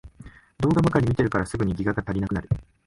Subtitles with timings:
[0.59, 2.49] 動画ばかり見てるからすぐにギガが足りなくなる